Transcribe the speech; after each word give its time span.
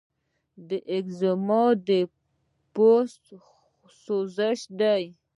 د 0.69 0.71
ایکزیما 0.91 1.63
د 1.87 1.89
پوست 2.73 3.23
سوزش 4.03 4.59
دی. 4.79 5.03